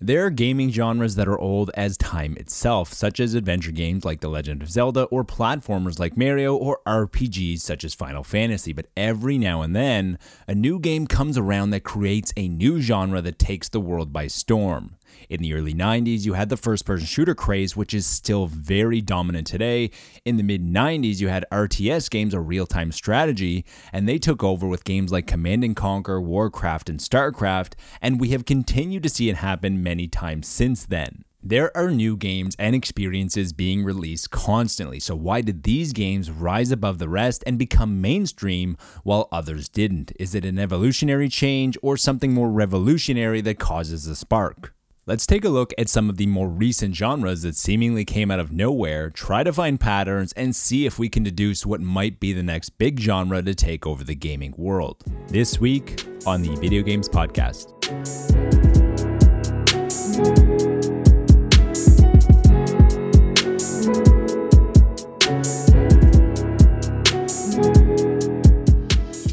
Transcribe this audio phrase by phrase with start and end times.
[0.00, 4.20] There are gaming genres that are old as time itself, such as adventure games like
[4.20, 8.72] The Legend of Zelda, or platformers like Mario, or RPGs such as Final Fantasy.
[8.72, 13.20] But every now and then, a new game comes around that creates a new genre
[13.22, 14.97] that takes the world by storm.
[15.28, 19.00] In the early 90s, you had the first person shooter craze, which is still very
[19.00, 19.90] dominant today.
[20.24, 24.42] In the mid 90s, you had RTS games a real time strategy, and they took
[24.42, 29.08] over with games like Command and Conquer, Warcraft, and StarCraft, and we have continued to
[29.08, 31.24] see it happen many times since then.
[31.42, 36.72] There are new games and experiences being released constantly, so why did these games rise
[36.72, 40.10] above the rest and become mainstream while others didn't?
[40.18, 44.74] Is it an evolutionary change or something more revolutionary that causes the spark?
[45.08, 48.40] Let's take a look at some of the more recent genres that seemingly came out
[48.40, 52.34] of nowhere, try to find patterns, and see if we can deduce what might be
[52.34, 55.02] the next big genre to take over the gaming world.
[55.28, 57.72] This week on the Video Games Podcast.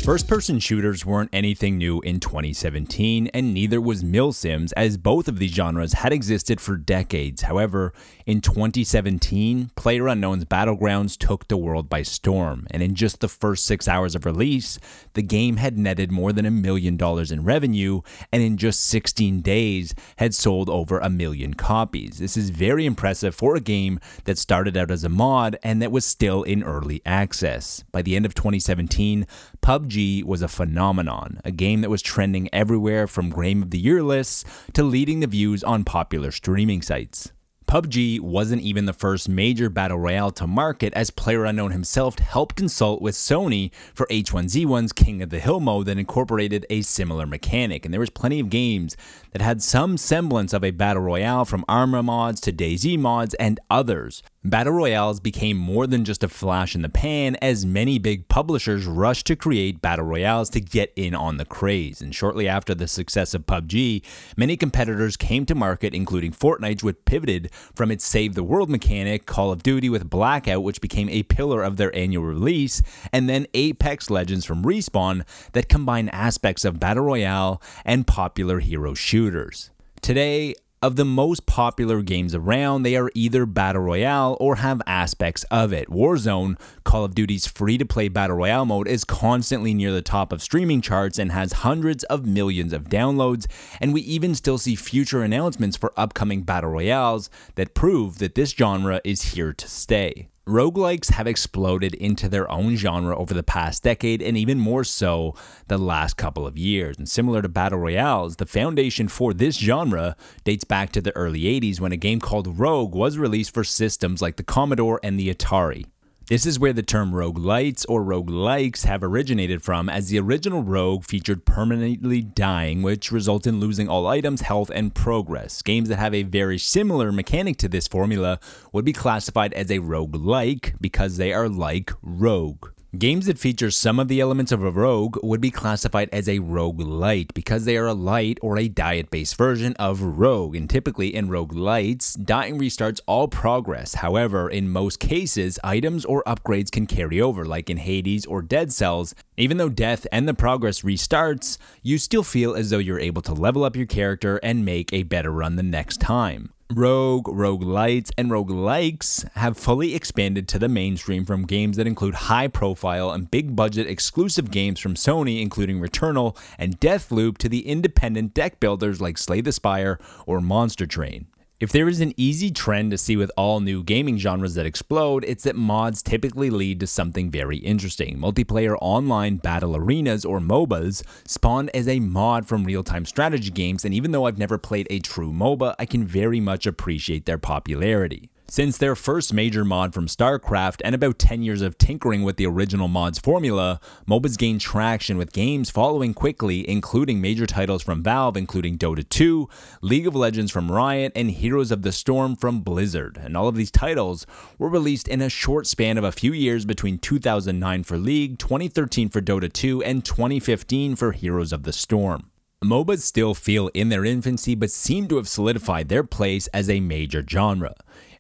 [0.06, 5.40] First person shooters weren't anything new in 2017, and neither was milsims, as both of
[5.40, 7.42] these genres had existed for decades.
[7.42, 7.92] However,
[8.28, 13.88] in 2017, PlayerUnknown's Battlegrounds took the world by storm, and in just the first six
[13.88, 14.78] hours of release,
[15.16, 19.42] the game had netted more than a million dollars in revenue, and in just 16
[19.42, 22.20] days had sold over a million copies.
[22.20, 25.92] This is very impressive for a game that started out as a mod and that
[25.92, 27.84] was still in early access.
[27.92, 29.26] By the end of 2017,
[29.64, 34.04] PUBG was a phenomenon, a game that was trending everywhere from Game of the Year
[34.04, 34.44] lists
[34.74, 37.32] to leading the views on popular streaming sites.
[37.68, 43.02] PUBG wasn't even the first major battle royale to market, as PlayerUnknown himself helped consult
[43.02, 47.84] with Sony for H1Z1's King of the Hill mode that incorporated a similar mechanic.
[47.84, 48.96] And there was plenty of games
[49.32, 53.60] that had some semblance of a battle royale from Arma mods to DayZ mods and
[53.70, 54.24] others.
[54.46, 58.86] Battle Royales became more than just a flash in the pan as many big publishers
[58.86, 62.00] rushed to create Battle Royales to get in on the craze.
[62.00, 64.04] And shortly after the success of PUBG,
[64.38, 69.26] many competitors came to market, including Fortnite, which pivoted from its Save the World mechanic,
[69.26, 73.48] Call of Duty with Blackout, which became a pillar of their annual release, and then
[73.54, 79.72] Apex Legends from Respawn that combine aspects of Battle Royale and popular hero shooters.
[80.02, 80.56] Today,
[80.86, 85.74] of the most popular games around, they are either Battle Royale or have aspects of
[85.74, 85.90] it.
[85.90, 90.32] Warzone, Call of Duty's free to play Battle Royale mode, is constantly near the top
[90.32, 93.48] of streaming charts and has hundreds of millions of downloads.
[93.82, 98.52] And we even still see future announcements for upcoming Battle Royales that prove that this
[98.52, 100.28] genre is here to stay.
[100.48, 105.34] Roguelikes have exploded into their own genre over the past decade and even more so
[105.70, 107.00] the last couple of years.
[107.00, 111.42] And similar to Battle Royales, the foundation for this genre dates back to the early
[111.42, 115.34] 80s when a game called Rogue was released for systems like the Commodore and the
[115.34, 115.86] Atari.
[116.28, 120.18] This is where the term rogue lights or rogue likes have originated from, as the
[120.18, 125.62] original Rogue featured permanently dying, which results in losing all items, health, and progress.
[125.62, 128.40] Games that have a very similar mechanic to this formula
[128.74, 132.70] would be classified as a rogue like because they are like Rogue.
[133.00, 136.40] Games that feature some of the elements of a rogue would be classified as a
[136.40, 140.56] rogue light because they are a light or a diet based version of rogue.
[140.56, 143.96] And typically in rogue lights, dying restarts all progress.
[143.96, 148.72] However, in most cases, items or upgrades can carry over, like in Hades or Dead
[148.72, 149.14] Cells.
[149.36, 153.34] Even though death and the progress restarts, you still feel as though you're able to
[153.34, 156.52] level up your character and make a better run the next time.
[156.74, 161.86] Rogue, Rogue Lights, and Rogue Likes have fully expanded to the mainstream from games that
[161.86, 167.50] include high profile and big budget exclusive games from Sony, including Returnal and Deathloop, to
[167.50, 171.28] the independent deck builders like Slay the Spire or Monster Train.
[171.58, 175.24] If there is an easy trend to see with all new gaming genres that explode,
[175.26, 178.18] it's that mods typically lead to something very interesting.
[178.18, 183.86] Multiplayer online battle arenas or MOBAs spawned as a mod from real time strategy games,
[183.86, 187.38] and even though I've never played a true MOBA, I can very much appreciate their
[187.38, 188.30] popularity.
[188.48, 192.46] Since their first major mod from StarCraft and about 10 years of tinkering with the
[192.46, 198.38] original mod's formula, MOBAs gained traction with games following quickly, including major titles from Valve,
[198.38, 199.50] including Dota 2,
[199.82, 203.18] League of Legends from Riot, and Heroes of the Storm from Blizzard.
[203.20, 204.28] And all of these titles
[204.60, 209.10] were released in a short span of a few years between 2009 for League, 2013
[209.10, 212.30] for Dota 2, and 2015 for Heroes of the Storm.
[212.64, 216.80] MOBAs still feel in their infancy but seem to have solidified their place as a
[216.80, 217.76] major genre.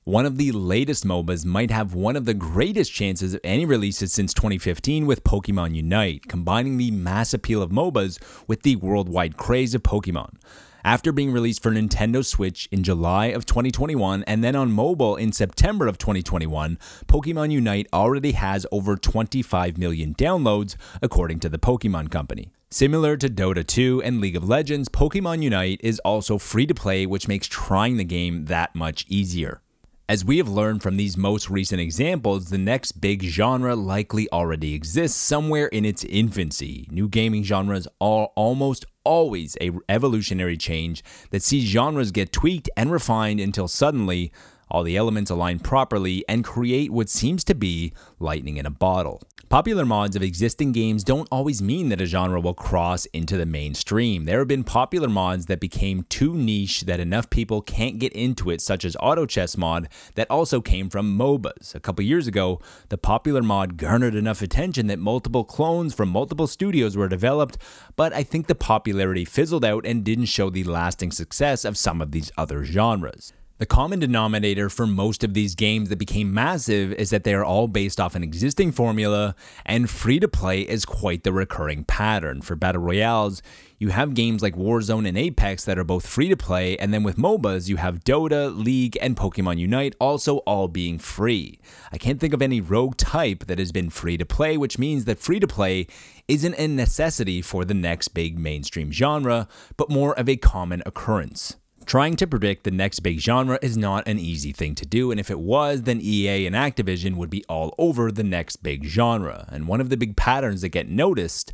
[0.07, 4.13] One of the latest MOBAs might have one of the greatest chances of any releases
[4.13, 9.73] since 2015 with Pokemon Unite, combining the mass appeal of MOBAs with the worldwide craze
[9.73, 10.35] of Pokemon.
[10.83, 15.31] After being released for Nintendo Switch in July of 2021 and then on mobile in
[15.31, 22.11] September of 2021, Pokemon Unite already has over 25 million downloads, according to the Pokemon
[22.11, 22.51] Company.
[22.69, 27.07] Similar to Dota 2 and League of Legends, Pokemon Unite is also free to play,
[27.07, 29.61] which makes trying the game that much easier.
[30.07, 34.75] As we have learned from these most recent examples, the next big genre likely already
[34.75, 36.87] exists somewhere in its infancy.
[36.91, 42.91] New gaming genres are almost always a evolutionary change that sees genres get tweaked and
[42.91, 44.31] refined until suddenly
[44.69, 49.23] all the elements align properly and create what seems to be lightning in a bottle.
[49.47, 53.45] Popular mods of existing games don't always mean that a genre will cross into the
[53.45, 54.25] mainstream.
[54.25, 58.49] There have been popular mods that became too niche that enough people can't get into
[58.49, 61.75] it, such as Auto Chess Mod, that also came from MOBAs.
[61.75, 62.59] A couple years ago,
[62.89, 67.59] the popular mod garnered enough attention that multiple clones from multiple studios were developed,
[67.95, 72.01] but I think the popularity fizzled out and didn't show the lasting success of some
[72.01, 73.31] of these other genres.
[73.57, 77.45] The common denominator for most of these games that became massive is that they are
[77.45, 79.33] all based off an existing formula,
[79.65, 82.41] and free to play is quite the recurring pattern.
[82.41, 83.41] For Battle Royales,
[83.79, 87.01] you have games like Warzone and Apex that are both free to play, and then
[87.01, 91.57] with MOBAs, you have Dota, League, and Pokemon Unite also all being free.
[91.93, 95.05] I can't think of any rogue type that has been free to play, which means
[95.05, 95.87] that free to play
[96.27, 99.47] isn't a necessity for the next big mainstream genre,
[99.77, 101.55] but more of a common occurrence.
[101.85, 105.19] Trying to predict the next big genre is not an easy thing to do, and
[105.19, 109.47] if it was, then EA and Activision would be all over the next big genre.
[109.51, 111.53] And one of the big patterns that get noticed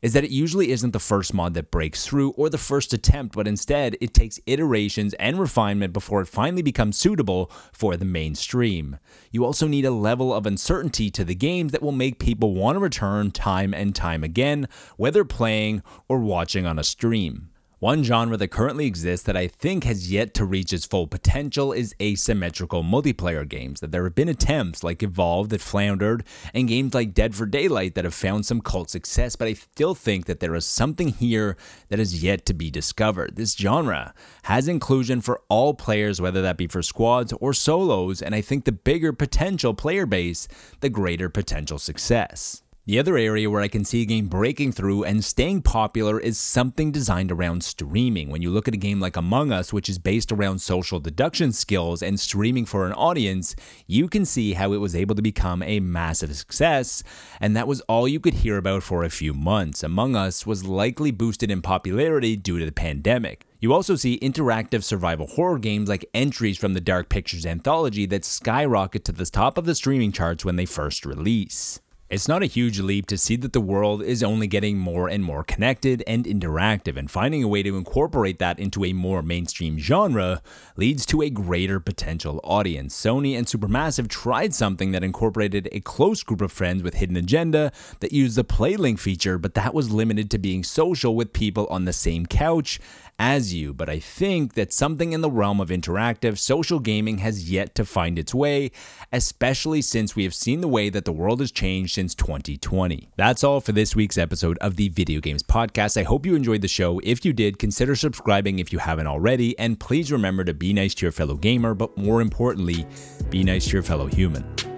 [0.00, 3.34] is that it usually isn't the first mod that breaks through or the first attempt,
[3.34, 8.98] but instead it takes iterations and refinement before it finally becomes suitable for the mainstream.
[9.32, 12.76] You also need a level of uncertainty to the games that will make people want
[12.76, 17.51] to return time and time again, whether playing or watching on a stream.
[17.82, 21.72] One genre that currently exists that I think has yet to reach its full potential
[21.72, 23.80] is asymmetrical multiplayer games.
[23.80, 26.22] That there have been attempts like Evolve that floundered,
[26.54, 29.96] and games like Dead for Daylight that have found some cult success, but I still
[29.96, 31.56] think that there is something here
[31.88, 33.34] that is yet to be discovered.
[33.34, 34.14] This genre
[34.44, 38.64] has inclusion for all players, whether that be for squads or solos, and I think
[38.64, 40.46] the bigger potential player base,
[40.78, 42.62] the greater potential success.
[42.84, 46.36] The other area where I can see a game breaking through and staying popular is
[46.36, 48.28] something designed around streaming.
[48.28, 51.52] When you look at a game like Among Us, which is based around social deduction
[51.52, 53.54] skills and streaming for an audience,
[53.86, 57.04] you can see how it was able to become a massive success,
[57.40, 59.84] and that was all you could hear about for a few months.
[59.84, 63.46] Among Us was likely boosted in popularity due to the pandemic.
[63.60, 68.24] You also see interactive survival horror games like entries from the Dark Pictures anthology that
[68.24, 71.78] skyrocket to the top of the streaming charts when they first release.
[72.12, 75.24] It's not a huge leap to see that the world is only getting more and
[75.24, 79.78] more connected and interactive, and finding a way to incorporate that into a more mainstream
[79.78, 80.42] genre
[80.76, 82.94] leads to a greater potential audience.
[82.94, 87.72] Sony and Supermassive tried something that incorporated a close group of friends with Hidden Agenda
[88.00, 91.86] that used the Playlink feature, but that was limited to being social with people on
[91.86, 92.78] the same couch
[93.22, 97.48] as you, but I think that something in the realm of interactive social gaming has
[97.48, 98.72] yet to find its way,
[99.12, 103.10] especially since we have seen the way that the world has changed since 2020.
[103.16, 105.96] That's all for this week's episode of the Video Games Podcast.
[105.96, 107.00] I hope you enjoyed the show.
[107.04, 110.92] If you did, consider subscribing if you haven't already, and please remember to be nice
[110.96, 112.84] to your fellow gamer, but more importantly,
[113.30, 114.71] be nice to your fellow human.